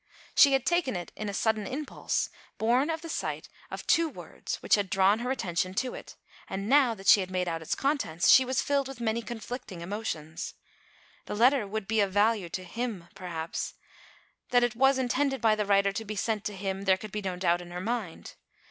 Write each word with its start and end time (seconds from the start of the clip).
She 0.33 0.53
had 0.53 0.65
taken 0.65 0.95
it, 0.95 1.11
in 1.15 1.29
a 1.29 1.31
sudden 1.31 1.67
impulse, 1.67 2.31
born 2.57 2.89
of 2.89 3.01
the 3.03 3.07
sight 3.07 3.49
of 3.69 3.85
two 3.85 4.07
56 4.07 4.07
ALICE; 4.07 4.07
OR, 4.07 4.09
THE 4.09 4.09
WAGES 4.09 4.17
OF 4.17 4.23
SIN. 4.31 4.37
words, 4.37 4.61
which 4.63 4.75
had 4.75 4.89
drawn 4.89 5.19
her 5.19 5.29
attention 5.29 5.73
to 5.75 5.93
it, 5.93 6.15
and, 6.49 6.67
now 6.67 6.95
that 6.95 7.05
she 7.07 7.19
had 7.19 7.29
made 7.29 7.47
out 7.47 7.61
its 7.61 7.75
contents, 7.75 8.27
she 8.31 8.43
was 8.43 8.63
filled 8.63 8.87
with 8.87 8.99
many 8.99 9.21
conflicting 9.21 9.81
emotions. 9.81 10.55
This 11.27 11.37
letter 11.37 11.67
would 11.67 11.87
be 11.87 11.99
of 11.99 12.11
value 12.11 12.49
to" 12.49 12.63
him," 12.79 13.09
perhaps; 13.13 13.75
that 14.49 14.63
it 14.63 14.75
was 14.75 14.97
intended 14.97 15.39
by 15.39 15.53
the 15.53 15.67
writer 15.67 15.91
to 15.91 16.03
be 16.03 16.15
sent 16.15 16.45
to 16.45 16.55
him, 16.55 16.85
there 16.85 16.97
could 16.97 17.11
be 17.11 17.21
no 17.21 17.35
doubt 17.35 17.61
in 17.61 17.69
her 17.69 17.79
mind. 17.79 18.33